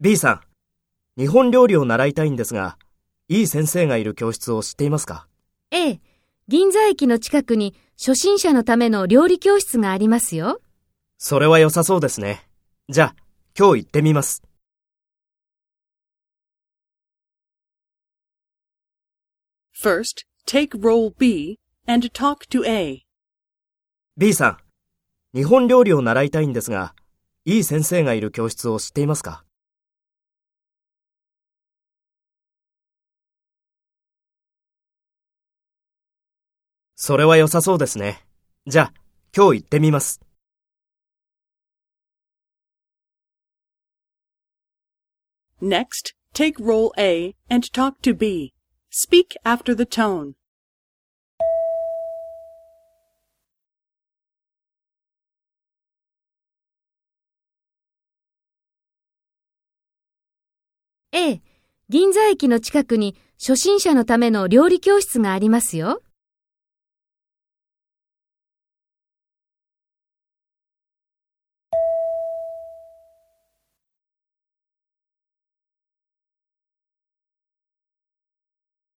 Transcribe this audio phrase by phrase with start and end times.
[0.00, 0.40] B さん、
[1.20, 2.78] 日本料理を習いたいんですが、
[3.28, 5.28] いい先生がいる教室を知っていますか？
[5.70, 6.00] ええ、
[6.48, 10.62] 銀座駅の近くに初心者のための料理教室がありますよ。
[11.18, 12.48] それは良さそうですね。
[12.88, 13.16] じゃあ、
[13.54, 14.42] 今日行ってみます。
[19.78, 23.02] First, take role B and talk to A.
[24.16, 24.48] B さ
[25.34, 26.94] ん、日本料理を習いたいんですが、
[27.46, 29.44] いい先生がいる教室を知っていますか
[36.96, 38.22] それは良さそうですね。
[38.66, 38.94] じゃあ、
[39.34, 40.20] 今日行ってみます。
[45.62, 48.52] Next, take role A and talk to B.
[48.90, 50.34] Speak after the tone.
[61.12, 61.42] ええ、
[61.88, 66.02] 銀座駅の近くに初心者のための料理教室がありますよ。